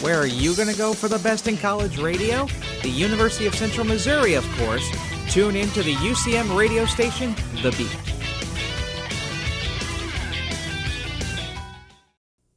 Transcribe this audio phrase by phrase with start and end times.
[0.00, 2.46] Where are you going to go for the best in college radio?
[2.82, 4.88] The University of Central Missouri, of course.
[5.28, 7.90] Tune in to the UCM radio station, The Beat.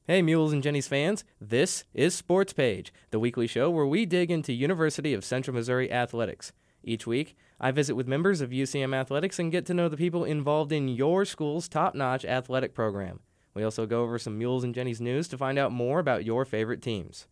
[0.03, 4.29] Hey, Mules and Jennies fans, this is Sports Page, the weekly show where we dig
[4.29, 6.53] into University of Central Missouri athletics.
[6.83, 10.25] Each week, I visit with members of UCM athletics and get to know the people
[10.25, 13.21] involved in your school's top notch athletic program.
[13.53, 16.45] We also go over some Mules and Jennies news to find out more about your
[16.45, 17.27] favorite teams.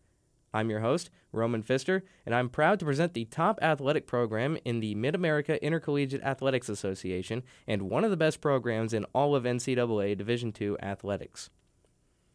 [0.52, 4.80] I'm your host, Roman Pfister, and I'm proud to present the top athletic program in
[4.80, 9.44] the Mid America Intercollegiate Athletics Association and one of the best programs in all of
[9.44, 11.50] NCAA Division II athletics.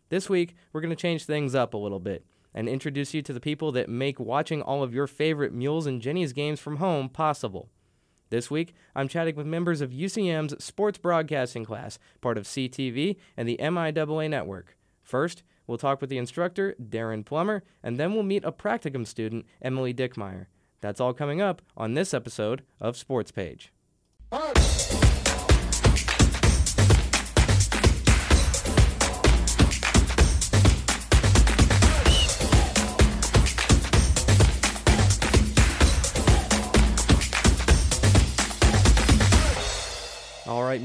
[0.10, 3.34] This week, we're going to change things up a little bit and introduce you to
[3.34, 7.10] the people that make watching all of your favorite Mules and Jennies games from home
[7.10, 7.70] possible.
[8.30, 13.48] This week, I'm chatting with members of UCM's sports broadcasting class, part of CTV and
[13.48, 14.78] the MIAA network.
[15.04, 19.46] First, we'll talk with the instructor, Darin Plummer, and then we'll meet a practicum student,
[19.62, 20.48] Emily Dickmeier.
[20.82, 23.72] That's all coming up on this episode of Sports Page.
[24.32, 24.52] All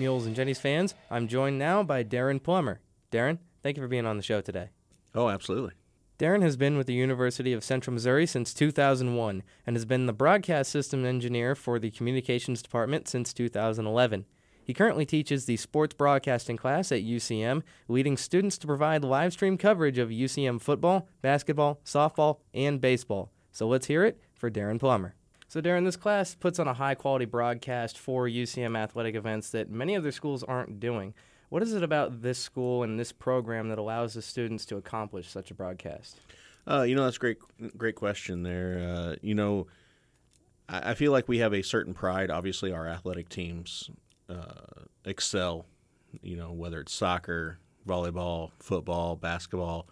[0.00, 2.80] Mules and Jennies fans, I'm joined now by Darin Plummer.
[3.10, 4.70] Darin, thank you for being on the show today.
[5.14, 5.74] Oh, absolutely.
[6.16, 10.14] Darin has been with the University of Central Missouri since 2001 and has been the
[10.14, 14.24] broadcast system engineer for the communications department since 2011.
[14.64, 19.58] He currently teaches the sports broadcasting class at UCM, leading students to provide live stream
[19.58, 23.32] coverage of UCM football, basketball, softball, and baseball.
[23.52, 25.14] So let's hear it for Darin Plummer.
[25.50, 29.68] So, Darin, this class puts on a high quality broadcast for UCM athletic events that
[29.68, 31.12] many other schools aren't doing.
[31.48, 35.28] What is it about this school and this program that allows the students to accomplish
[35.28, 36.20] such a broadcast?
[36.68, 37.38] Uh, you know, that's great,
[37.76, 38.94] great question there.
[38.94, 39.66] Uh, you know,
[40.68, 42.30] I, I, feel like we have a certain pride.
[42.30, 43.90] Obviously, our athletic teams
[44.28, 45.66] uh, excel,
[46.22, 47.58] you know, whether it's soccer,
[47.88, 49.88] volleyball, football, basketball.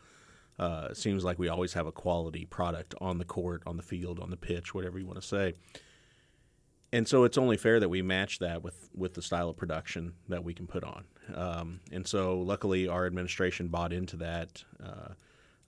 [0.58, 3.82] Uh, it seems like we always have a quality product on the court, on the
[3.82, 5.54] field, on the pitch, whatever you want to say.
[6.92, 10.14] And so it's only fair that we match that with, with the style of production
[10.28, 11.04] that we can put on.
[11.34, 15.12] Um, and so luckily, our administration bought into that uh,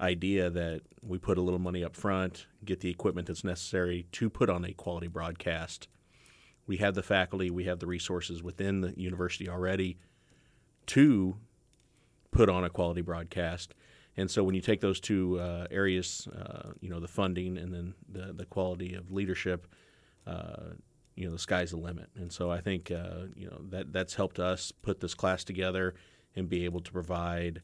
[0.01, 4.31] idea that we put a little money up front, get the equipment that's necessary to
[4.31, 5.89] put on a quality broadcast.
[6.67, 9.99] We have the faculty, we have the resources within the university already
[10.87, 11.37] to
[12.31, 13.75] put on a quality broadcast
[14.17, 17.73] and so when you take those two uh, areas, uh, you know, the funding and
[17.73, 19.67] then the, the quality of leadership,
[20.27, 20.75] uh,
[21.17, 22.09] you know, the sky's the limit.
[22.17, 25.95] And so I think, uh, you know, that that's helped us put this class together
[26.37, 27.63] and be able to provide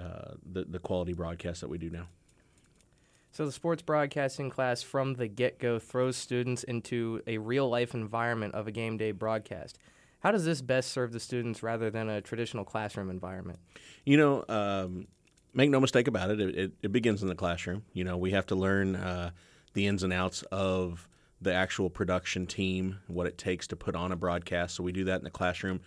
[0.00, 2.06] uh, the, the quality broadcast that we do now.
[3.32, 8.68] So the sports broadcasting class from the get-go throws students into a real-life environment of
[8.68, 9.78] a game day broadcast.
[10.20, 13.58] How does this best serve the students rather than a traditional classroom environment?
[14.04, 15.08] You know, um,
[15.54, 17.84] make no mistake about it, it, it, begins in the classroom.
[17.92, 19.30] You know, we have to learn uh,
[19.72, 21.08] the ins and outs of
[21.40, 24.76] the actual production team, what it takes to put on a broadcast.
[24.76, 25.80] So we do that in the classroom.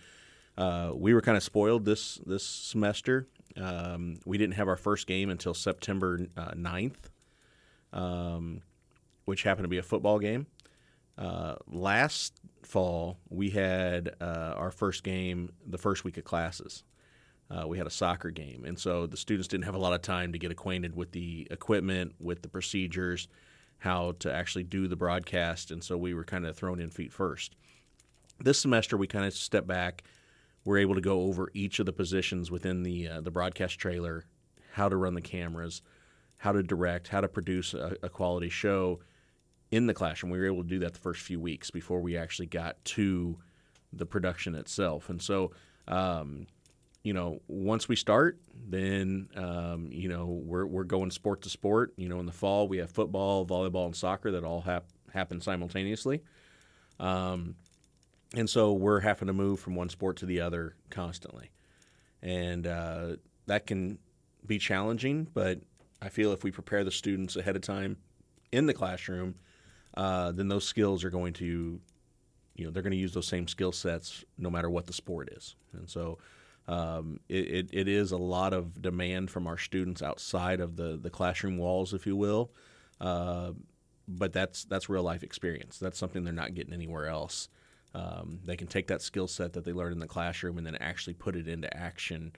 [0.56, 3.28] Uh, we were kind of spoiled this this semester.
[3.56, 7.10] Um, we didn't have our first game until September uh, 9th,
[7.92, 8.62] um,
[9.24, 10.46] which happened to be a football game.
[11.16, 16.84] Uh, last fall, we had uh, our first game the first week of classes
[17.50, 18.64] uh, we had a soccer game.
[18.64, 21.46] And so the students didn't have a lot of time to get acquainted with the
[21.50, 23.28] equipment, with the procedures,
[23.78, 25.70] how to actually do the broadcast.
[25.70, 27.56] And so we were kind of thrown in feet first.
[28.40, 30.04] This semester, we kind of stepped back.
[30.64, 34.24] We're able to go over each of the positions within the, uh, the broadcast trailer,
[34.72, 35.80] how to run the cameras,
[36.36, 39.00] how to direct, how to produce a, a quality show
[39.70, 40.30] in the classroom.
[40.30, 43.38] We were able to do that the first few weeks before we actually got to
[43.92, 45.08] the production itself.
[45.08, 45.52] And so,
[45.86, 46.46] um,
[47.02, 48.38] you know, once we start,
[48.68, 51.92] then um, you know we're we're going sport to sport.
[51.96, 55.40] You know, in the fall we have football, volleyball, and soccer that all hap- happen
[55.40, 56.22] simultaneously,
[56.98, 57.54] um,
[58.34, 61.50] and so we're having to move from one sport to the other constantly,
[62.22, 63.98] and uh, that can
[64.46, 65.28] be challenging.
[65.32, 65.60] But
[66.02, 67.96] I feel if we prepare the students ahead of time
[68.50, 69.36] in the classroom,
[69.96, 71.80] uh, then those skills are going to,
[72.56, 75.30] you know, they're going to use those same skill sets no matter what the sport
[75.32, 76.18] is, and so
[76.68, 80.98] um, it, it, it is a lot of demand from our students outside of the,
[81.00, 82.52] the classroom walls, if you will.
[83.00, 83.52] Uh,
[84.06, 85.78] but that's that's real life experience.
[85.78, 87.48] That's something they're not getting anywhere else.
[87.94, 90.76] Um, they can take that skill set that they learned in the classroom and then
[90.76, 92.32] actually put it into action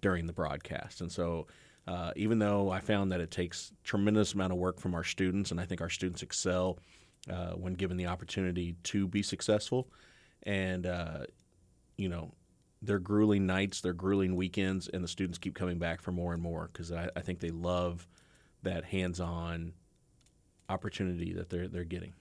[0.00, 1.00] during the broadcast.
[1.00, 1.46] And so
[1.86, 5.50] uh, even though I found that it takes tremendous amount of work from our students,
[5.50, 6.78] and I think our students excel
[7.30, 9.88] uh, when given the opportunity to be successful,
[10.44, 11.26] and uh,
[11.96, 12.32] you know,
[12.82, 16.42] they're grueling nights, they're grueling weekends, and the students keep coming back for more and
[16.42, 18.08] more because I, I think they love
[18.62, 19.72] that hands-on
[20.68, 22.12] opportunity that they're they're getting.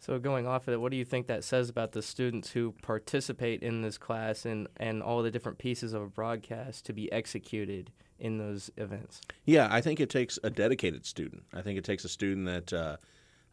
[0.00, 2.72] So going off of it, what do you think that says about the students who
[2.80, 7.12] participate in this class and, and all the different pieces of a broadcast to be
[7.12, 9.20] executed in those events?
[9.44, 11.42] Yeah, I think it takes a dedicated student.
[11.52, 12.96] I think it takes a student that uh,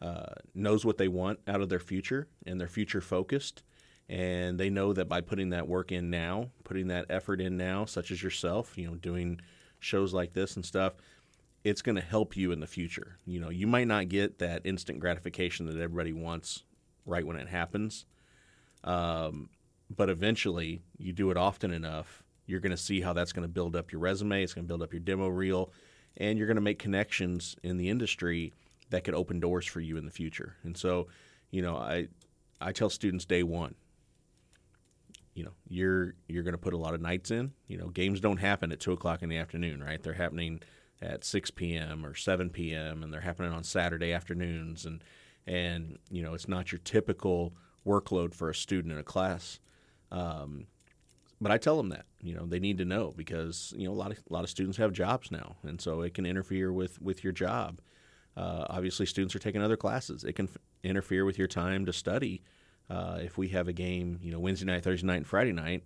[0.01, 3.63] uh, knows what they want out of their future and they're future focused.
[4.09, 7.85] And they know that by putting that work in now, putting that effort in now,
[7.85, 9.41] such as yourself, you know, doing
[9.79, 10.93] shows like this and stuff,
[11.63, 13.17] it's going to help you in the future.
[13.25, 16.63] You know, you might not get that instant gratification that everybody wants
[17.05, 18.05] right when it happens,
[18.83, 19.49] um,
[19.89, 23.53] but eventually, you do it often enough, you're going to see how that's going to
[23.53, 24.41] build up your resume.
[24.41, 25.71] It's going to build up your demo reel,
[26.15, 28.53] and you're going to make connections in the industry
[28.89, 30.55] that could open doors for you in the future.
[30.63, 31.07] And so,
[31.51, 32.07] you know, I
[32.59, 33.75] I tell students day one,
[35.37, 37.53] you know, you're you're going to put a lot of nights in.
[37.67, 40.01] You know, games don't happen at two o'clock in the afternoon, right?
[40.01, 40.61] They're happening
[40.99, 42.03] at 6 p.m.
[42.03, 43.03] or 7 p.m.
[43.03, 45.03] and they're happening on Saturday afternoons and
[45.45, 47.53] and you know it's not your typical
[47.85, 49.59] workload for a student in a class.
[50.11, 50.65] Um,
[51.39, 53.99] but I tell them that you know they need to know because you know a
[53.99, 56.99] lot of a lot of students have jobs now, and so it can interfere with
[56.99, 57.79] with your job.
[58.35, 60.23] Uh, obviously, students are taking other classes.
[60.23, 62.41] It can f- interfere with your time to study.
[62.89, 65.83] Uh, if we have a game, you know, Wednesday night, Thursday night, and Friday night,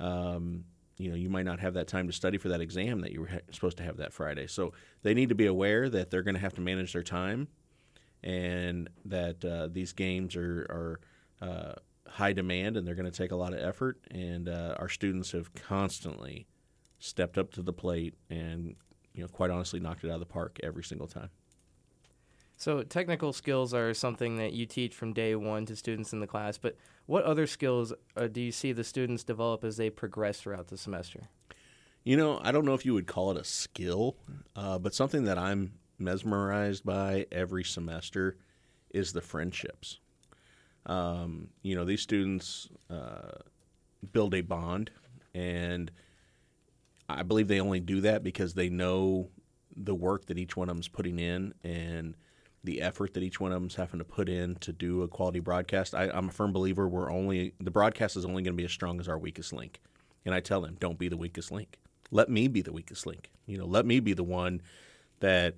[0.00, 0.64] um,
[0.98, 3.20] you know you might not have that time to study for that exam that you
[3.20, 4.46] were ha- supposed to have that Friday.
[4.46, 4.72] So
[5.02, 7.48] they need to be aware that they're going to have to manage their time,
[8.22, 11.00] and that uh, these games are are
[11.40, 11.74] uh,
[12.12, 13.98] high demand and they're going to take a lot of effort.
[14.10, 16.46] And uh, our students have constantly
[16.98, 18.76] stepped up to the plate and
[19.12, 21.30] you know quite honestly knocked it out of the park every single time.
[22.62, 26.28] So technical skills are something that you teach from day one to students in the
[26.28, 26.76] class, but
[27.06, 30.78] what other skills uh, do you see the students develop as they progress throughout the
[30.78, 31.22] semester?
[32.04, 34.14] You know, I don't know if you would call it a skill,
[34.54, 38.36] uh, but something that I'm mesmerized by every semester
[38.90, 39.98] is the friendships.
[40.86, 43.40] Um, you know, these students uh,
[44.12, 44.92] build a bond,
[45.34, 45.90] and
[47.08, 49.30] I believe they only do that because they know
[49.76, 52.14] the work that each one of them is putting in and
[52.64, 55.08] the effort that each one of them is having to put in to do a
[55.08, 55.94] quality broadcast.
[55.94, 58.72] I, am a firm believer we're only the broadcast is only going to be as
[58.72, 59.80] strong as our weakest link,
[60.24, 61.78] and I tell them, don't be the weakest link.
[62.10, 63.30] Let me be the weakest link.
[63.46, 64.62] You know, let me be the one
[65.20, 65.54] that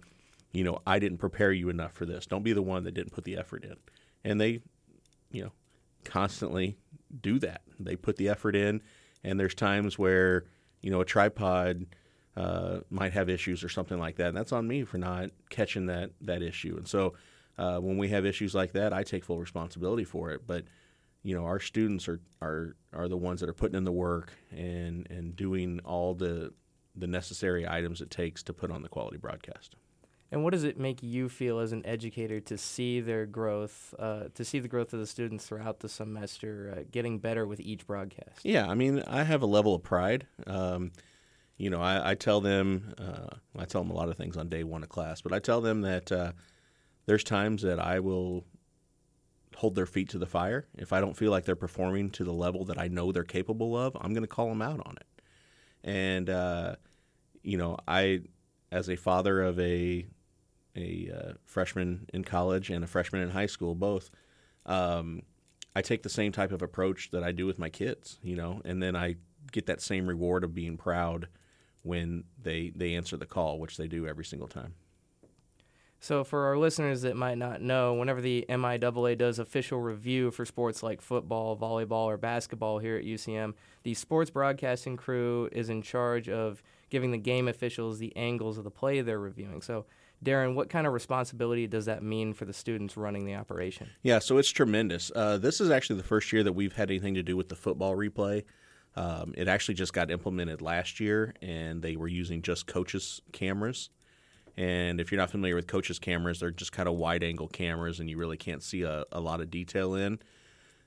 [0.52, 2.26] you know I didn't prepare you enough for this.
[2.26, 3.76] Don't be the one that didn't put the effort in,
[4.24, 4.60] and they,
[5.30, 5.52] you know,
[6.04, 6.76] constantly
[7.20, 7.62] do that.
[7.78, 8.82] They put the effort in,
[9.22, 10.44] and there's times where
[10.80, 11.86] you know a tripod
[12.36, 14.28] uh, might have issues or something like that.
[14.28, 16.76] And that's on me for not catching that that issue.
[16.76, 17.14] And so
[17.58, 20.46] uh, when we have issues like that, I take full responsibility for it.
[20.46, 20.64] But
[21.22, 24.32] you know, our students are are are the ones that are putting in the work
[24.50, 26.52] and and doing all the
[26.96, 29.76] the necessary items it takes to put on the quality broadcast.
[30.30, 34.24] And what does it make you feel as an educator to see their growth, uh,
[34.34, 37.86] to see the growth of the students throughout the semester, uh, getting better with each
[37.86, 38.40] broadcast?
[38.42, 40.26] Yeah, I mean, I have a level of pride.
[40.46, 40.90] Um,
[41.56, 44.48] you know, I, I tell them, uh, I tell them a lot of things on
[44.48, 46.32] day one of class, but I tell them that uh,
[47.06, 48.44] there's times that I will
[49.56, 50.66] hold their feet to the fire.
[50.76, 53.76] If I don't feel like they're performing to the level that I know they're capable
[53.76, 55.22] of, I'm going to call them out on it.
[55.84, 56.76] And uh,
[57.42, 58.22] you know, I,
[58.72, 60.06] as a father of a
[60.76, 64.10] a uh, freshman in college and a freshman in high school, both,
[64.66, 65.22] um,
[65.76, 68.18] I take the same type of approach that I do with my kids.
[68.22, 69.16] You know, and then I
[69.52, 71.28] get that same reward of being proud
[71.84, 74.74] when they they answer the call, which they do every single time.
[76.04, 80.44] So, for our listeners that might not know, whenever the MIAA does official review for
[80.44, 85.80] sports like football, volleyball, or basketball here at UCM, the sports broadcasting crew is in
[85.80, 89.62] charge of giving the game officials the angles of the play they're reviewing.
[89.62, 89.86] So,
[90.22, 93.88] Darin, what kind of responsibility does that mean for the students running the operation?
[94.02, 95.10] Yeah, so it's tremendous.
[95.14, 97.56] Uh, this is actually the first year that we've had anything to do with the
[97.56, 98.44] football replay.
[98.96, 103.90] Um, it actually just got implemented last year, and they were using just coaches' cameras.
[104.56, 107.98] And if you're not familiar with coaches' cameras, they're just kind of wide angle cameras,
[107.98, 110.20] and you really can't see a, a lot of detail in.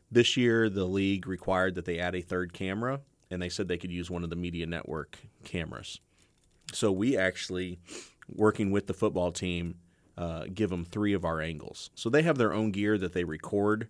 [0.10, 3.78] This year, the league required that they add a third camera, and they said they
[3.78, 6.00] could use one of the media network cameras.
[6.72, 7.80] So we actually,
[8.30, 9.76] working with the football team,
[10.18, 11.90] uh, give them three of our angles.
[11.94, 13.90] So they have their own gear that they record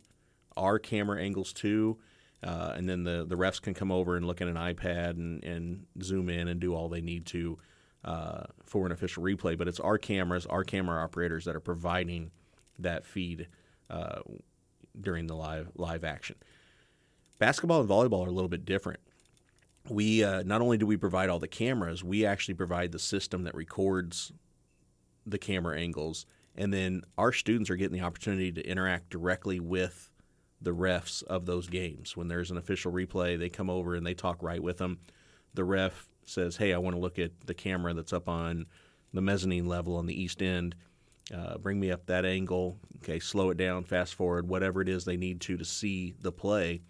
[0.55, 1.99] our camera angles to
[2.43, 5.43] uh, and then the, the refs can come over and look at an iPad and,
[5.43, 7.57] and zoom in and do all they need to
[8.05, 12.31] uh, for an official replay, but it's our cameras, our camera operators that are providing
[12.79, 13.47] that feed
[13.89, 14.19] uh,
[14.99, 16.35] during the live live action.
[17.39, 18.99] Basketball and volleyball are a little bit different.
[19.89, 23.43] We uh, not only do we provide all the cameras, we actually provide the system
[23.43, 24.31] that records
[25.25, 26.25] the camera angles,
[26.55, 30.06] and then our students are getting the opportunity to interact directly with
[30.61, 32.17] the refs of those games.
[32.17, 34.99] When there's an official replay, they come over and they talk right with them.
[35.53, 38.65] The ref says, "Hey, I want to look at the camera that's up on
[39.13, 40.75] the mezzanine level on the east end.
[41.33, 42.79] Uh, bring me up that angle.
[42.97, 46.31] Okay, slow it down, fast forward, whatever it is they need to to see the
[46.31, 46.81] play."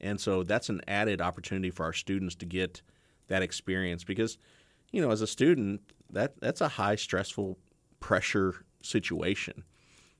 [0.00, 2.82] And so that's an added opportunity for our students to get
[3.28, 4.38] that experience because,
[4.92, 5.80] you know, as a student,
[6.10, 7.58] that that's a high stressful
[8.00, 9.64] pressure situation.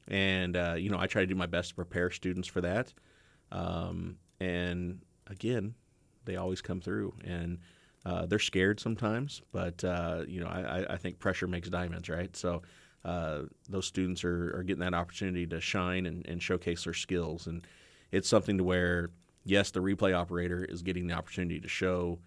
[0.08, 2.92] And, uh, you know, I try to do my best to prepare students for that.
[3.50, 5.74] Um, and again,
[6.24, 7.58] they always come through and
[8.04, 12.36] uh, they're scared sometimes, but, uh, you know, I, I, think pressure makes diamonds, right?
[12.36, 12.62] So
[13.04, 17.48] uh, those students are, are getting that opportunity to shine and, and showcase their skills.
[17.48, 17.66] And
[18.12, 19.10] it's something to where,
[19.44, 22.20] yes, the replay operator is getting the opportunity to show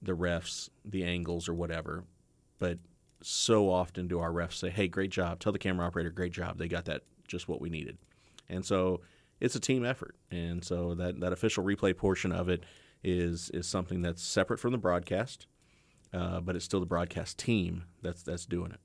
[0.00, 2.04] the refs the angles or whatever,
[2.58, 2.78] but
[3.22, 6.58] so often do our refs say, "Hey, great job!" Tell the camera operator, "Great job!
[6.58, 7.98] They got that just what we needed."
[8.48, 9.00] And so
[9.40, 12.64] it's a team effort, and so that that official replay portion of it
[13.02, 15.46] is is something that's separate from the broadcast,
[16.12, 18.80] uh, but it's still the broadcast team that's that's doing it.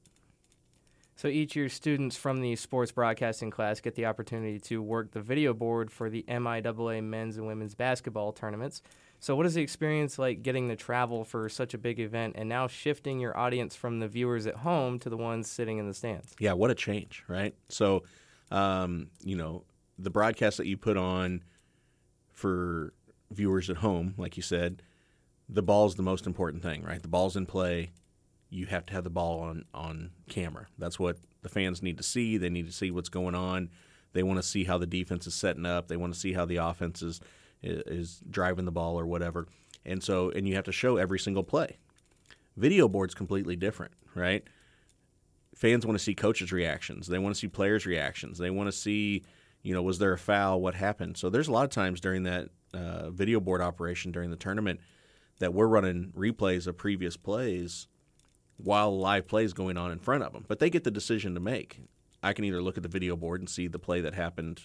[1.18, 5.20] So each year, students from the sports broadcasting class get the opportunity to work the
[5.20, 8.84] video board for the MIAA men's and women's basketball tournaments.
[9.20, 12.48] So, what is the experience like getting to travel for such a big event and
[12.48, 15.94] now shifting your audience from the viewers at home to the ones sitting in the
[15.96, 16.36] stands?
[16.38, 17.56] Yeah, what a change, right?
[17.68, 18.04] So,
[18.52, 19.64] um, you know,
[19.98, 21.44] the broadcast that you put on
[22.32, 22.94] for
[23.32, 24.84] viewers at home, like you said,
[25.50, 27.02] the ball is the most important thing, right?
[27.02, 27.90] The ball's in play.
[28.50, 30.68] You have to have the ball on, on camera.
[30.77, 32.38] That's what the fans need to see.
[32.38, 33.70] They need to see what's going on.
[34.13, 35.88] They want to see how the defense is setting up.
[35.88, 37.20] They want to see how the offense is–
[37.62, 39.48] is driving the ball or whatever.
[39.86, 41.77] And so, and you have to show every single play.
[42.56, 44.44] Video board's completely different, right?
[45.56, 47.08] Fans want to see coaches' reactions.
[47.08, 48.38] They want to see players' reactions.
[48.38, 49.24] They want to see,
[49.63, 50.62] you know, was there a foul?
[50.62, 51.18] What happened?
[51.18, 54.80] So there's a lot of times during that uh, video board operation during the tournament
[55.39, 57.88] that we're running replays of previous plays
[58.58, 60.46] while live play is going on in front of them.
[60.48, 61.80] But they get the decision to make.
[62.22, 64.62] I can either look at the video board and see the play that happened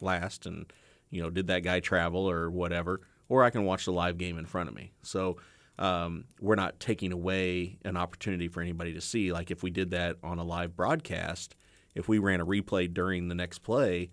[0.00, 0.66] last and
[1.10, 4.36] you know, did that guy travel or whatever, or I can watch the live game
[4.36, 4.92] in front of me.
[5.02, 5.36] So
[5.78, 9.32] um, we're not taking away an opportunity for anybody to see.
[9.32, 11.54] Like if we did that on a live broadcast,
[11.94, 14.10] if we ran a replay during the next play,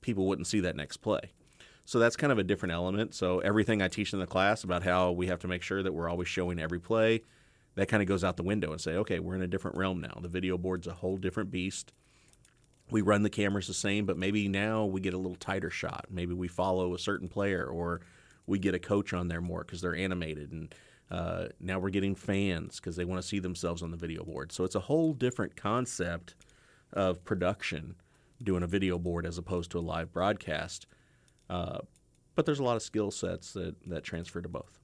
[0.00, 1.32] people wouldn't see that next play.
[1.86, 3.14] So that's kind of a different element.
[3.14, 5.92] So everything I teach in the class about how we have to make sure that
[5.92, 7.22] we're always showing every play,
[7.74, 10.00] that kind of goes out the window and say, okay, we're in a different realm
[10.00, 10.18] now.
[10.20, 11.92] The video board's a whole different beast
[12.90, 16.06] we run the cameras the same, but maybe now we get a little tighter shot.
[16.10, 18.02] Maybe we follow a certain player, or
[18.46, 20.74] we get a coach on there more because they're animated, and
[21.10, 24.52] uh, now we're getting fans because they want to see themselves on the video board.
[24.52, 26.34] So it's a whole different concept
[26.92, 27.96] of production
[28.42, 30.86] doing a video board as opposed to a live broadcast.
[31.48, 31.78] Uh,
[32.34, 34.78] but there's a lot of skill sets that, that transfer to both.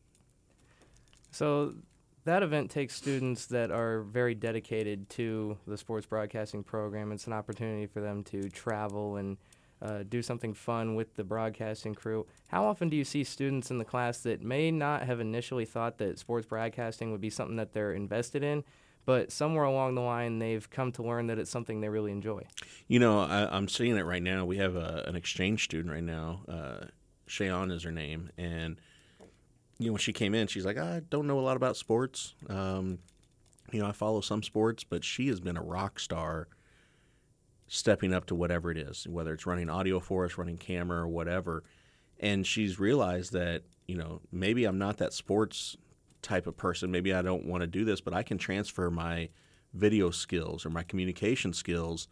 [1.33, 1.75] So
[2.25, 7.13] that event takes students that are very dedicated to the sports broadcasting program.
[7.13, 9.37] It's an opportunity for them to travel and
[9.83, 12.27] uh, do something fun with the broadcasting crew.
[12.49, 15.99] How often do you see students in the class that may not have initially thought
[15.99, 18.63] that sports broadcasting would be something that they're invested in,
[19.07, 22.43] but somewhere along the line they've come to learn that it's something they really enjoy?
[22.89, 24.45] You know, I, am seeing it right now.
[24.45, 26.43] We have a, an exchange student right now.
[26.47, 26.87] Uh,
[27.27, 28.77] is her name, and
[29.81, 32.35] you know, when she came in, she's like, I don't know a lot about sports.
[32.51, 32.99] Um,
[33.73, 36.49] you know, I follow some sports, but she has been a rock star
[37.67, 41.09] stepping up to whatever it is, whether it's running audio for us, running camera, or
[41.09, 41.65] whatever.
[42.19, 45.79] And she's realized that, you know, maybe I'm not that sports
[46.21, 46.91] type of person.
[46.91, 49.31] Maybe I don't want to do this, but I can transfer my
[49.73, 52.07] video skills or my communication skills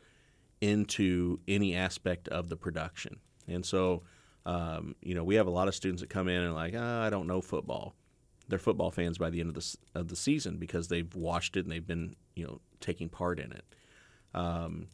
[0.63, 3.19] into any aspect of the production.
[3.47, 4.05] And so,
[4.49, 7.01] um, you know, we have a lot of students that come in and like, oh,
[7.03, 7.95] I don't know football.
[8.49, 11.67] They're football fans by the end of the of the season because they've watched it
[11.67, 13.65] and they've been, you know, taking part in it.
[14.33, 14.87] Um,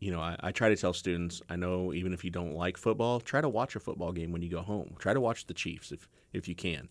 [0.00, 2.78] you know, I, I, try to tell students, I know even if you don't like
[2.78, 4.94] football, try to watch a football game when you go home.
[4.98, 6.88] Try to watch the Chiefs if if you can.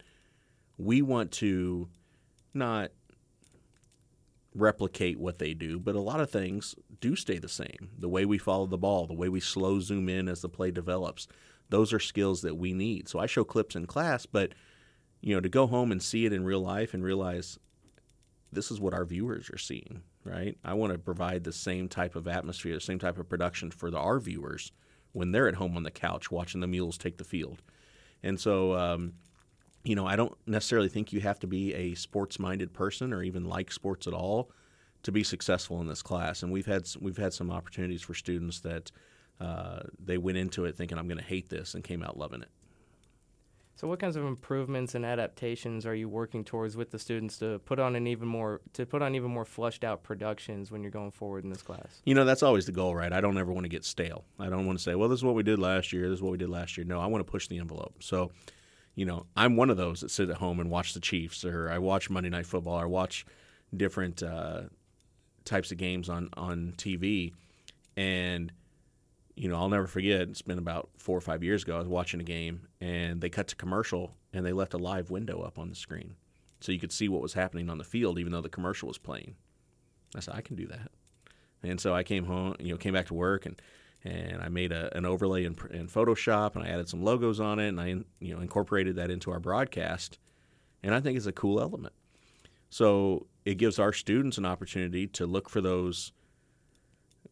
[0.77, 1.89] We want to
[2.53, 2.91] not
[4.53, 7.89] replicate what they do, but a lot of things do stay the same.
[7.97, 10.69] The way we follow the ball, the way we slow zoom in as the play
[10.69, 11.27] develops,
[11.69, 13.07] those are skills that we need.
[13.07, 14.53] So I show clips in class, but
[15.21, 17.57] you know, to go home and see it in real life and realize
[18.51, 20.57] this is what our viewers are seeing, right?
[20.63, 23.89] I want to provide the same type of atmosphere, the same type of production for
[23.89, 24.71] the, our viewers
[25.11, 27.61] when they're at home on the couch watching the mules take the field.
[28.21, 29.13] And so, um,
[29.83, 33.23] you know, I don't necessarily think you have to be a sports minded person or
[33.23, 34.51] even like sports at all
[35.03, 36.43] to be successful in this class.
[36.43, 38.91] And we've had we've had some opportunities for students that
[39.39, 42.41] uh, they went into it thinking I'm going to hate this and came out loving
[42.41, 42.49] it.
[43.77, 47.59] So, what kinds of improvements and adaptations are you working towards with the students to
[47.59, 50.91] put on an even more to put on even more flushed out productions when you're
[50.91, 52.01] going forward in this class?
[52.05, 53.11] You know, that's always the goal, right?
[53.11, 54.23] I don't ever want to get stale.
[54.39, 56.07] I don't want to say, "Well, this is what we did last year.
[56.07, 57.95] This is what we did last year." No, I want to push the envelope.
[57.99, 58.31] So,
[58.95, 61.69] you know, I'm one of those that sit at home and watch the Chiefs, or
[61.69, 63.25] I watch Monday Night Football, or watch
[63.75, 64.61] different uh,
[65.43, 67.33] types of games on on TV,
[67.97, 68.53] and
[69.35, 70.21] you know, I'll never forget.
[70.21, 71.75] It's been about four or five years ago.
[71.75, 75.09] I was watching a game, and they cut to commercial, and they left a live
[75.09, 76.15] window up on the screen,
[76.61, 78.97] so you could see what was happening on the field, even though the commercial was
[78.97, 79.35] playing.
[80.15, 80.91] I said, I can do that,
[81.63, 83.61] and so I came home, you know, came back to work, and
[84.05, 87.59] and I made a, an overlay in, in Photoshop, and I added some logos on
[87.59, 87.87] it, and I
[88.19, 90.17] you know incorporated that into our broadcast,
[90.83, 91.93] and I think it's a cool element.
[92.69, 96.11] So it gives our students an opportunity to look for those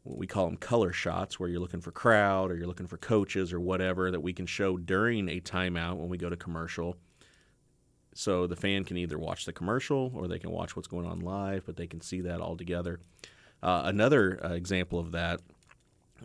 [0.04, 3.54] we call them color shots where you're looking for crowd or you're looking for coaches
[3.54, 6.98] or whatever that we can show during a timeout when we go to commercial.
[8.14, 11.22] So the fan can either watch the commercial or they can watch what's going on
[11.22, 13.00] live but they can see that all together.
[13.64, 15.40] Uh, another uh, example of that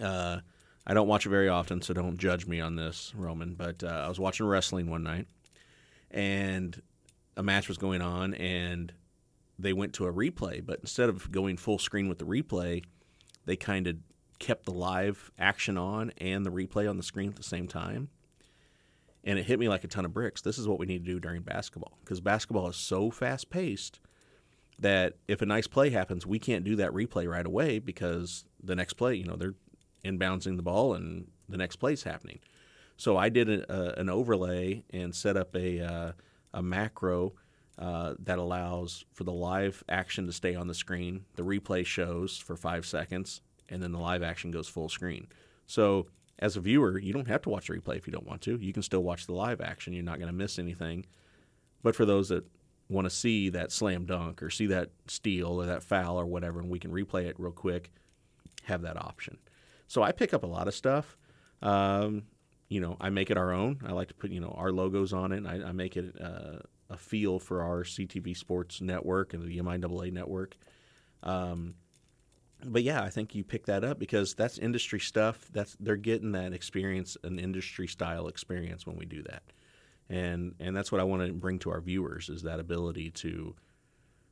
[0.02, 0.38] uh,
[0.87, 4.02] i don't watch it very often so don't judge me on this roman but uh,
[4.04, 5.26] i was watching wrestling one night
[6.11, 6.82] and
[7.37, 8.92] a match was going on and
[9.58, 12.82] they went to a replay but instead of going full screen with the replay
[13.49, 13.97] they kind of
[14.38, 18.11] kept the live action on and the replay on the screen at the same time.
[19.25, 20.43] And it hit me like a ton of bricks.
[20.43, 24.00] This is what we need to do during basketball because basketball is so fast paced
[24.78, 28.76] that if a nice play happens, we can't do that replay right away because the
[28.76, 29.55] next play, you know, they're
[30.05, 32.39] inbouncing the ball and the next play is happening.
[32.99, 36.13] So I did a, a, an overlay and set up a, uh,
[36.52, 37.32] a macro
[37.78, 41.25] uh, that allows for the live action to stay on the screen.
[41.36, 45.28] The replay shows for five seconds, and then the live action goes full screen.
[45.67, 46.08] So
[46.41, 48.56] as a viewer, you don't have to watch the replay if you don't want to.
[48.56, 49.93] You can still watch the live action.
[49.93, 51.06] You're not going to miss anything.
[51.82, 52.45] But for those that
[52.88, 56.60] want to see that slam dunk or see that steal or that foul or whatever,
[56.60, 57.93] and we can replay it real quick,
[58.64, 59.38] have that option.
[59.86, 61.17] So I pick up a lot of stuff.
[61.62, 62.25] Um,
[62.69, 63.80] you know, I make it our own.
[63.86, 65.47] I like to put you know our logos on it.
[65.47, 66.58] I, I make it uh,
[66.90, 70.56] a feel for our CTV Sports Network and the MIAA network.
[71.22, 71.74] Um,
[72.64, 75.48] but yeah, I think you pick that up because that's industry stuff.
[75.52, 79.42] That's they're getting that experience, an industry style experience when we do that,
[80.08, 83.54] and and that's what I want to bring to our viewers is that ability to,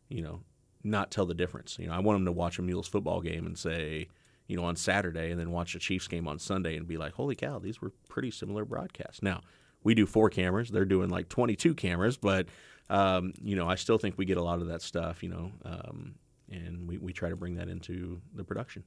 [0.08, 0.40] you know,
[0.82, 1.78] not tell the difference.
[1.78, 4.08] You know, I want them to watch a Mules football game and say,
[4.48, 7.12] you know, on Saturday, and then watch a Chiefs game on Sunday and be like,
[7.12, 9.22] holy cow, these were pretty similar broadcasts.
[9.22, 9.42] Now,
[9.87, 10.68] we do four cameras.
[10.68, 12.49] They're doing like 22 cameras, but
[12.90, 15.53] um, you know, I still think we get a lot of that stuff, you know,
[15.64, 16.16] um,
[16.51, 18.83] and we, we try to bring that into the production.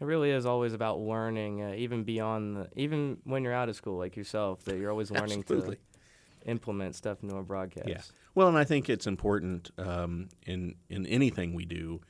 [0.00, 3.76] It really is always about learning, uh, even beyond, the, even when you're out of
[3.76, 5.76] school, like yourself, that you're always learning Absolutely.
[5.76, 7.88] to implement stuff into a broadcast.
[7.88, 8.02] Yeah.
[8.34, 12.00] Well, and I think it's important um, in in anything we do.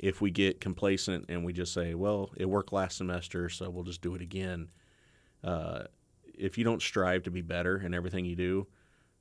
[0.00, 3.84] If we get complacent and we just say, "Well, it worked last semester, so we'll
[3.84, 4.70] just do it again,"
[5.44, 5.84] uh,
[6.40, 8.66] if you don't strive to be better in everything you do,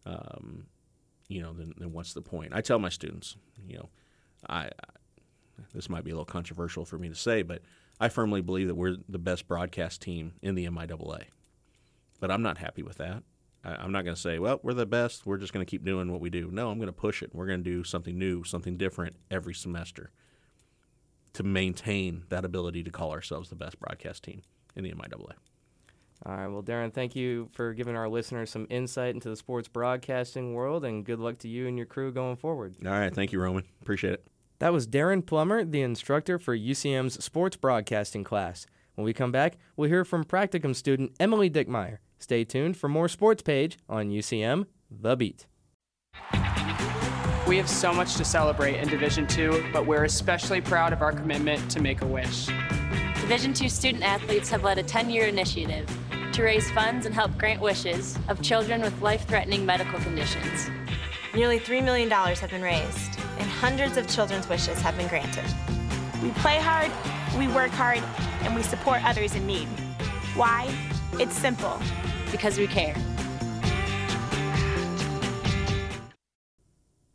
[0.05, 0.65] um,
[1.27, 2.51] you know, then, then what's the point?
[2.53, 3.35] I tell my students,
[3.67, 3.89] you know,
[4.47, 4.69] I, I
[5.73, 7.61] this might be a little controversial for me to say, but
[7.99, 11.23] I firmly believe that we're the best broadcast team in the MIAA.
[12.19, 13.23] But I'm not happy with that.
[13.63, 15.25] I, am not going to say, well, we're the best.
[15.25, 16.49] We're just going to keep doing what we do.
[16.51, 17.31] No, I'm going to push it.
[17.33, 20.11] We're going to do something new, something different every semester
[21.33, 24.43] to maintain that ability to call ourselves the best broadcast team
[24.75, 25.33] in the MIAA.
[26.25, 26.47] All right.
[26.47, 30.83] Well, Darin, thank you for giving our listeners some insight into the sports broadcasting world,
[30.83, 32.75] and good luck to you and your crew going forward.
[32.85, 33.13] All right.
[33.13, 33.63] Thank you, Roman.
[33.81, 34.27] Appreciate it.
[34.59, 38.67] That was Darin Plummer, the instructor for UCM's sports broadcasting class.
[38.95, 41.99] When we come back, we'll hear from practicum student Emily Dickmeier.
[42.19, 45.47] Stay tuned for more Sports Page on UCM The Beat.
[47.47, 51.13] We have so much to celebrate in Division II, but we're especially proud of our
[51.13, 52.49] commitment to Make a Wish.
[53.21, 55.89] Division II student athletes have led a 10 year initiative
[56.39, 60.69] to raise funds and help grant wishes of children with life threatening medical conditions.
[61.35, 65.43] Nearly $3 million have been raised, and hundreds of children's wishes have been granted.
[66.23, 66.91] We play hard,
[67.37, 68.01] we work hard,
[68.43, 69.67] and we support others in need.
[70.33, 70.73] Why?
[71.13, 71.77] It's simple.
[72.31, 72.95] Because we care.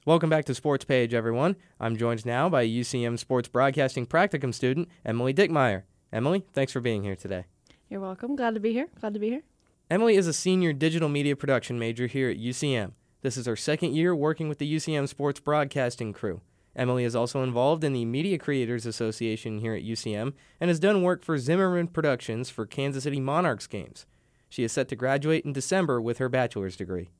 [0.04, 1.56] Welcome back to Sports Page, everyone.
[1.80, 5.84] I'm joined now by UCM Sports Broadcasting Practicum student Emily Dickmeier.
[6.12, 7.46] Emily, thanks for being here today.
[7.88, 8.36] You're welcome.
[8.36, 8.88] Glad to be here.
[9.00, 9.42] Glad to be here.
[9.90, 12.92] Emily is a senior digital media production major here at UCM.
[13.22, 16.40] This is her second year working with the UCM Sports Broadcasting crew.
[16.76, 21.02] Emily is also involved in the Media Creators Association here at UCM and has done
[21.02, 24.06] work for Zimmerman Productions for Kansas City Monarchs games.
[24.48, 27.10] She is set to graduate in December with her bachelor's degree.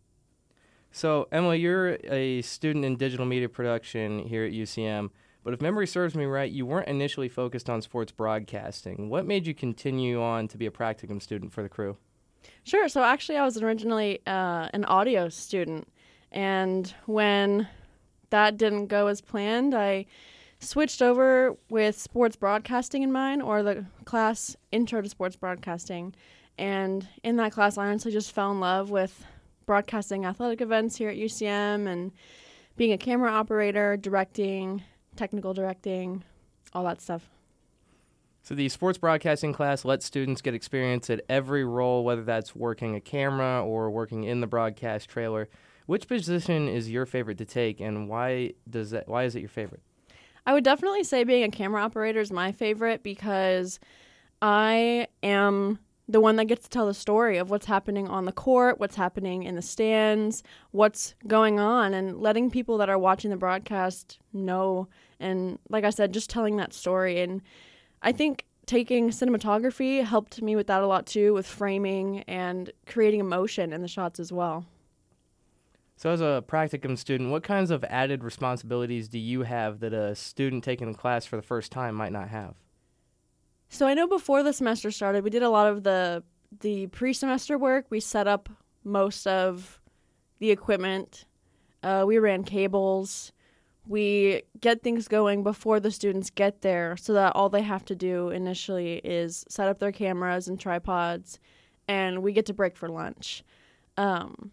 [0.91, 5.11] So, Emily, you're a student in digital media production here at UCM,
[5.45, 9.11] but if memory serves me right, you weren't initially focused on sports broadcasting.
[9.11, 11.99] What made you continue on to be a practicum student for the crew?
[12.65, 12.89] Sure.
[12.89, 15.87] So, actually, I was originally uh, an audio student.
[16.33, 17.69] And when
[18.31, 20.07] that didn't go as planned, I
[20.61, 26.15] switched over with sports broadcasting in mind or the class Intro to Sports Broadcasting.
[26.57, 29.25] And in that class, I honestly just fell in love with
[29.67, 32.13] broadcasting athletic events here at UCM and
[32.77, 34.83] being a camera operator, directing,
[35.17, 36.25] technical directing,
[36.73, 37.29] all that stuff.
[38.43, 42.95] So, the sports broadcasting class lets students get experience at every role, whether that's working
[42.95, 45.49] a camera or working in the broadcast trailer.
[45.87, 49.09] Which position is your favorite to take, and why does that?
[49.09, 49.81] Why is it your favorite?
[50.47, 53.81] I would definitely say being a camera operator is my favorite because
[54.43, 58.33] I am the one that gets to tell the story of what's happening on the
[58.33, 63.31] court, what's happening in the stands, what's going on, and letting people that are watching
[63.31, 64.89] the broadcast know.
[65.19, 67.21] And like I said, just telling that story.
[67.21, 67.41] And
[68.03, 73.21] I think taking cinematography helped me with that a lot too, with framing and creating
[73.21, 74.67] emotion in the shots as well.
[75.97, 80.15] So, as a practicum student, what kinds of added responsibilities do you have that a
[80.15, 82.57] student taking the class for the first time might not have?
[83.69, 86.23] So I know before the semester started, we did a lot of the
[86.61, 87.87] the pre-semester work.
[87.91, 88.49] We set up
[88.85, 89.81] most of
[90.39, 91.25] the equipment.
[91.83, 93.33] Uh, we ran cables.
[93.87, 97.95] We get things going before the students get there, so that all they have to
[97.95, 101.39] do initially is set up their cameras and tripods,
[101.87, 103.45] and we get to break for lunch.
[103.99, 104.53] Um,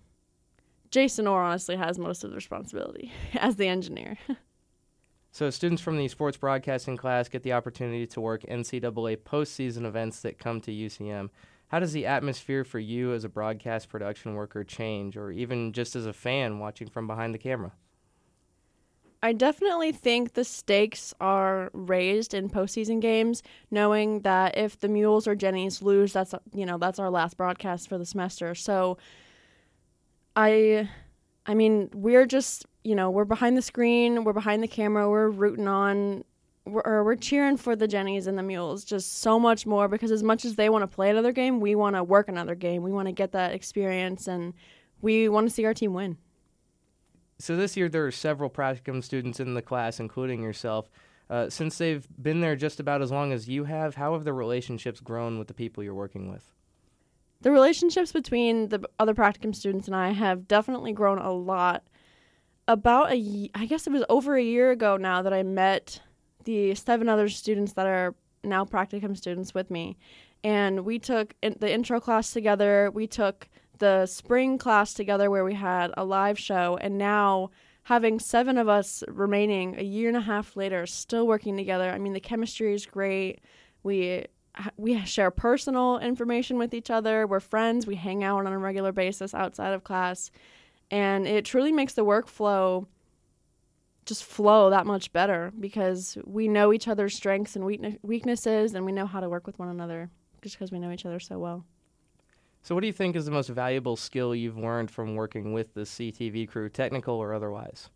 [0.90, 4.18] Jason Orr honestly has most of the responsibility as the engineer.
[5.34, 10.22] So, students from the sports broadcasting class get the opportunity to work NCAA postseason events
[10.22, 11.30] that come to UCM.
[11.70, 15.96] How does the atmosphere for you as a broadcast production worker change, or even just
[15.96, 17.72] as a fan watching from behind the camera?
[19.24, 25.28] I definitely think the stakes are raised in postseason games, knowing that if the Mules
[25.28, 28.54] or Jennies lose, that's you know that's our last broadcast for the semester.
[28.54, 28.98] So,
[30.36, 30.90] I,
[31.46, 35.30] I mean, we're just you know, we're behind the screen, we're behind the camera, we're
[35.30, 36.24] rooting on,
[36.66, 40.12] we're, or we're cheering for the Jennies and the Mules just so much more because
[40.12, 42.82] as much as they want to play another game, we want to work another game.
[42.84, 44.54] We want to get that experience and
[45.02, 46.18] we want to see our team win.
[47.40, 50.90] So this year there are several practicum students in the class, including yourself.
[51.30, 54.34] Uh, since they've been there just about as long as you have, how have the
[54.34, 56.52] relationships grown with the people you're working with?
[57.42, 61.84] The relationships between the other practicum students and I have definitely grown a lot
[62.68, 66.02] about a I guess it was over a year ago now that I met
[66.44, 69.98] the seven other students that are now practicum students with me.
[70.44, 72.90] And we took in the intro class together.
[72.94, 76.78] We took the spring class together where we had a live show.
[76.82, 77.52] And now,
[77.84, 81.98] having seven of us remaining a year and a half later, still working together, I
[81.98, 83.40] mean, the chemistry is great.
[83.84, 84.26] We
[84.78, 87.26] we share personal information with each other.
[87.26, 87.88] We're friends.
[87.88, 90.32] We hang out on a regular basis outside of class
[90.92, 92.86] and it truly makes the workflow
[94.06, 97.66] just flow that much better because we know each other's strengths and
[98.02, 100.10] weaknesses and we know how to work with one another
[100.42, 101.66] just because we know each other so well.
[102.64, 105.74] So, what do you think is the most valuable skill you've learned from working with
[105.74, 107.90] the CTV crew, technical or otherwise?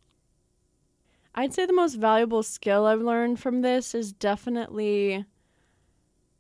[1.35, 5.25] I'd say the most valuable skill I've learned from this is definitely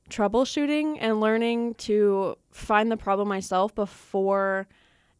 [0.09, 4.67] troubleshooting and learning to find the problem myself before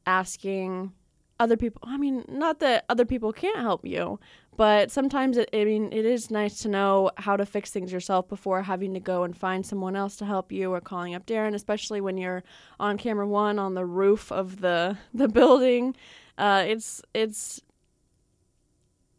[0.06, 0.92] asking
[1.40, 1.82] other people.
[1.86, 4.20] I mean not that other people can't help you
[4.58, 8.28] but sometimes it, i mean it is nice to know how to fix things yourself
[8.28, 11.54] before having to go and find someone else to help you or calling up darin
[11.54, 12.44] especially when you're
[12.80, 15.96] on camera one on the roof of the the building.
[16.38, 17.62] Uh, it's it's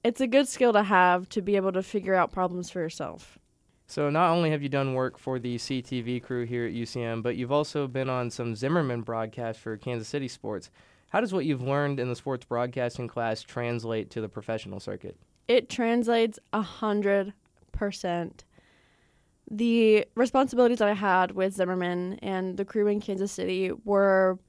[0.04, 3.38] it's a good skill to have to be able to figure out problems for yourself
[3.86, 7.36] so not only have you done work for the CTV crew here at UCM, but
[7.36, 10.70] you've also been on some Zimmerman broadcasts for Kansas City Sports.
[11.10, 15.16] How does what you've learned in the sports broadcasting class translate to the professional circuit?
[15.46, 17.32] It translates a hundred
[17.70, 18.44] percent.
[19.48, 24.40] The responsibilities that I had with Zimmerman and the crew in Kansas City were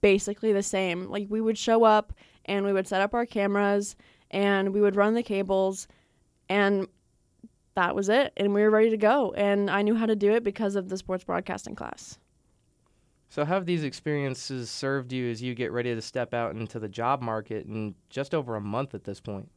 [0.00, 1.08] basically the same.
[1.08, 2.12] Like we would show up
[2.46, 3.94] and we would set up our cameras
[4.32, 5.86] and we would run the cables
[6.48, 6.88] and
[7.74, 10.32] that was it and we were ready to go and I knew how to do
[10.32, 12.18] it because of the sports broadcasting class.
[13.34, 16.78] So, how have these experiences served you as you get ready to step out into
[16.78, 19.50] the job market in just over a month at this point?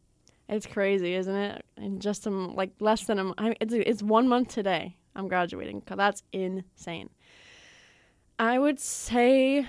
[0.50, 1.64] It's crazy, isn't it?
[1.78, 4.96] In just some like less than a, I mean, it's it's one month today.
[5.16, 5.84] I'm graduating.
[5.86, 7.12] That's insane.
[8.40, 9.68] I would say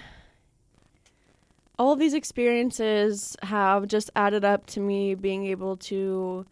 [1.79, 6.47] all of these experiences have just added up to me being able to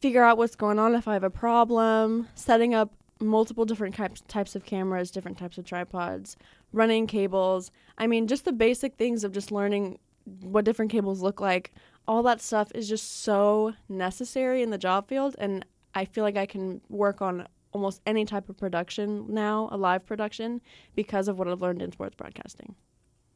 [0.00, 4.22] figure out what's going on if I have a problem, setting up multiple different types
[4.28, 6.36] types of cameras, different types of tripods,
[6.72, 7.70] running cables.
[7.98, 9.98] I mean, just the basic things of just learning
[10.42, 11.72] what different cables look like.
[12.08, 16.36] All that stuff is just so necessary in the job field and I feel like
[16.36, 20.60] I can work on almost any type of production now, a live production,
[20.94, 22.74] because of what I've learned in sports broadcasting.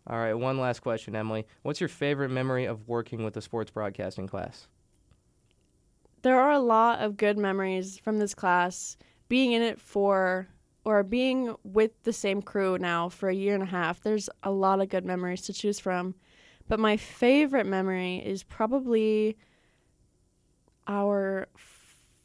[0.06, 1.46] All right, one last question, Emily.
[1.62, 4.68] What's your favorite memory of working with the sports broadcasting class?
[6.24, 8.96] There are a lot of good memories from this class.
[9.28, 10.48] Being in it for,
[10.82, 14.50] or being with the same crew now for a year and a half, there's a
[14.50, 16.14] lot of good memories to choose from.
[16.66, 19.36] But my favorite memory is probably
[20.86, 21.46] our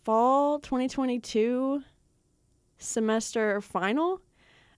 [0.06, 1.84] fall 2022
[2.78, 4.22] semester final.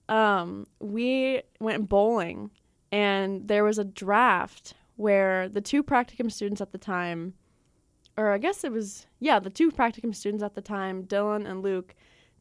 [0.09, 2.49] Um, we went bowling
[2.91, 7.35] and there was a draft where the two practicum students at the time,
[8.21, 11.63] or I guess it was, yeah, the two practicum students at the time, Dylan and
[11.63, 11.95] Luke,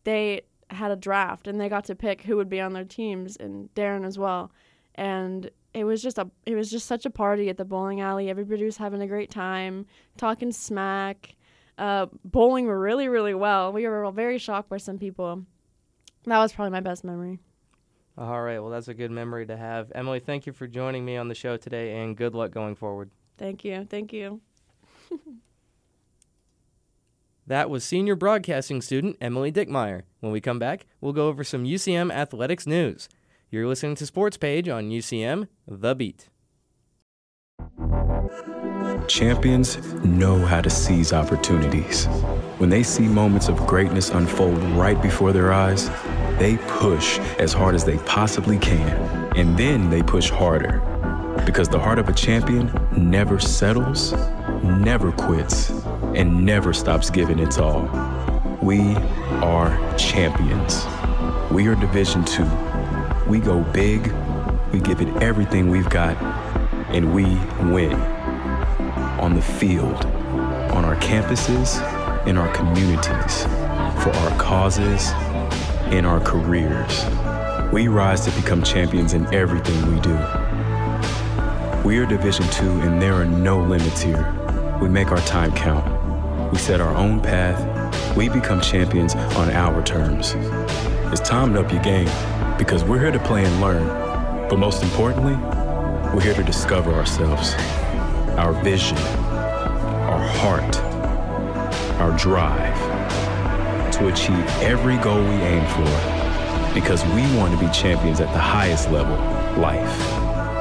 [0.04, 3.36] they had a draft and they got to pick who would be on their teams
[3.36, 4.52] and Darin as well.
[4.94, 8.28] And it was just a it was just such a party at the bowling alley.
[8.28, 9.86] Everybody was having a great time,
[10.18, 11.34] talking smack,
[11.78, 13.72] uh, bowling really really well.
[13.72, 15.44] We were all very shocked by some people.
[16.24, 17.38] That was probably my best memory.
[18.18, 19.90] All right, well, that's a good memory to have.
[19.94, 23.10] Emily, thank you for joining me on the show today, and good luck going forward.
[23.38, 23.86] Thank you.
[23.88, 24.42] Thank you.
[27.50, 30.02] that was senior broadcasting student Emily Dickmeier.
[30.20, 33.08] When we come back, we'll go over some UCM athletics news.
[33.50, 36.28] You're listening to Sports Page on UCM, The Beat.
[39.08, 42.06] Champions know how to seize opportunities.
[42.58, 45.90] When they see moments of greatness unfold right before their eyes,
[46.38, 48.96] they push as hard as they possibly can.
[49.36, 50.78] And then they push harder.
[51.44, 54.12] Because the heart of a champion never settles,
[54.62, 55.72] never quits,
[56.14, 57.82] and never stops giving its all.
[58.62, 58.80] We
[59.42, 60.84] are champions.
[61.50, 62.48] We are Division Two.
[63.26, 64.12] We go big,
[64.72, 66.16] we give it everything we've got,
[66.90, 67.24] and we
[67.72, 67.94] win
[69.20, 70.04] on the field,
[70.72, 71.78] on our campuses,
[72.26, 73.44] in our communities,
[74.02, 75.10] for our causes,
[75.92, 77.04] in our careers.
[77.72, 80.14] We rise to become champions in everything we do.
[81.84, 84.36] We are Division 2 and there are no limits here.
[84.80, 85.99] We make our time count.
[86.50, 88.16] We set our own path.
[88.16, 90.34] We become champions on our terms.
[91.12, 92.10] It's time to up your game
[92.58, 93.86] because we're here to play and learn.
[94.48, 95.34] But most importantly,
[96.12, 97.54] we're here to discover ourselves
[98.36, 100.76] our vision, our heart,
[102.00, 102.76] our drive
[103.92, 108.40] to achieve every goal we aim for because we want to be champions at the
[108.40, 109.14] highest level,
[109.60, 110.00] life.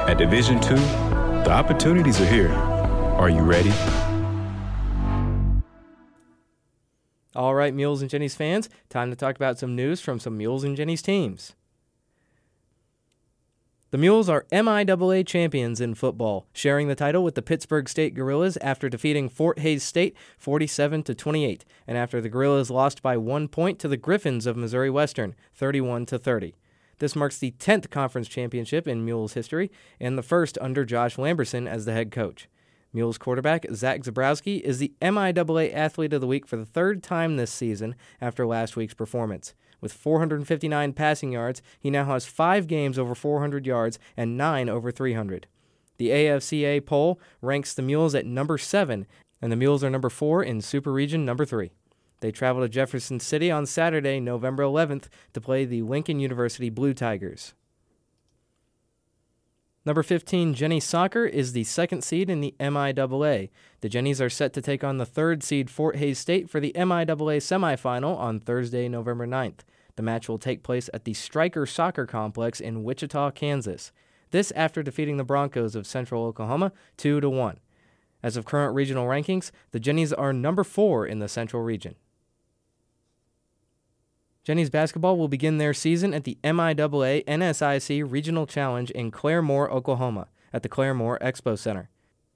[0.07, 2.51] At Division 2, the opportunities are here.
[2.51, 3.71] Are you ready?
[7.69, 10.75] Right, Mules and Jennies fans, time to talk about some news from some Mules and
[10.75, 11.53] Jennies teams.
[13.91, 18.57] The Mules are MIAA champions in football, sharing the title with the Pittsburg State Gorillas
[18.57, 23.47] after defeating Fort Hays State 47 to 28, and after the Gorillas lost by 1
[23.49, 26.55] point to the Griffins of Missouri Western 31 to 30.
[26.97, 31.67] This marks the 10th conference championship in Mules history and the first under Josh Lamberson
[31.67, 32.49] as the head coach.
[32.91, 37.37] Mules quarterback Zach Zebrowski is the MIAA Athlete of the Week for the third time
[37.37, 39.53] this season after last week's performance.
[39.79, 44.91] With 459 passing yards, he now has five games over 400 yards and nine over
[44.91, 45.47] 300.
[45.97, 49.05] The AFCA poll ranks the Mules at number seven,
[49.41, 51.71] and the Mules are number four in Super Region number three.
[52.21, 56.93] They travel to Jefferson City on Saturday, November 11th, to play the Lincoln University Blue
[56.93, 57.53] Tigers.
[59.85, 63.49] Number 15, Jenny Soccer, is the second seed in the MIAA.
[63.79, 66.73] The Jennies are set to take on the third seed Fort Hays State for the
[66.75, 69.59] MIAA semifinal on Thursday, November 9th.
[69.95, 73.93] The match will take place at the Stryker Soccer Complex in Wichita, Kansas.
[74.31, 77.59] This after defeating the Broncos of Central Oklahoma 2 to 1.
[78.21, 81.95] As of current regional rankings, the Jennies are number 4 in the Central region.
[84.49, 90.27] Jennies basketball will begin their season at the MIAA NSIC Regional Challenge in Claremore, Oklahoma.
[90.51, 91.91] at the Claremore Expo Center.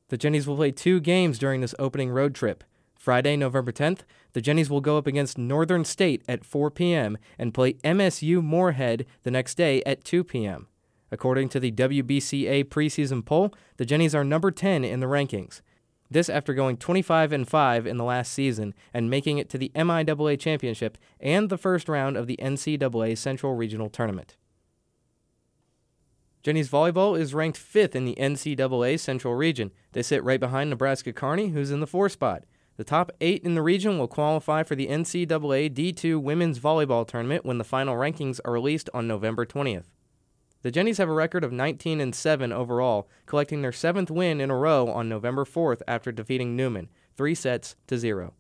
[0.10, 2.63] The Jennies will play two games during this opening road trip.
[2.95, 4.02] Friday, November 10th,
[4.34, 7.17] the Jennies will go up against Northern State at 4 p.m.
[7.39, 10.67] and play MSU Moorhead the next day at 2 p.m.
[11.12, 15.62] According to the WBCA preseason poll, the Jennies are number 10 in the rankings.
[16.13, 19.71] This after going 25 and 5 in the last season and making it to the
[19.73, 24.38] MIAA championship and the first round of the NCAA Central Regional Tournament.
[26.43, 29.71] Jennies volleyball is ranked 5th in the NCAA Central Region.
[29.93, 32.43] They sit right behind Nebraska Kearney, who's in the 4th spot.
[32.78, 37.43] The top 8 in the region will qualify for the NCAA D2 Women's Volleyball Tournament
[37.43, 39.86] when the final rankings are released on November 20th.
[40.63, 44.49] The Jennies have a record of 19 and 7 overall, collecting their seventh win in
[44.49, 48.34] a row on November 4th after defeating Newman, 3 sets to 0.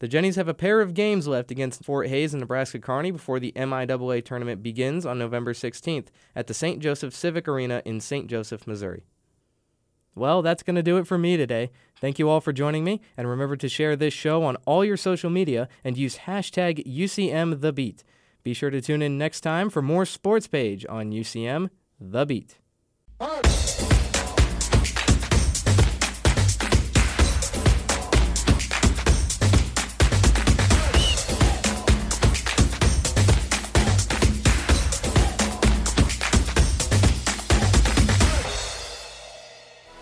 [0.00, 3.38] The Jennies have a pair of games left against Fort Hays and Nebraska Kearney before
[3.38, 6.80] the MIAA tournament begins on November 16th at the St.
[6.80, 8.26] Joseph Civic Arena in St.
[8.26, 9.04] Joseph, Missouri.
[10.16, 11.70] Well, that's going to do it for me today.
[12.00, 14.96] Thank you all for joining me, and remember to share this show on all your
[14.96, 18.02] social media and use hashtag UCMTheBeat.
[18.42, 22.58] Be sure to tune in next time for more Sports Page on UCM The Beat.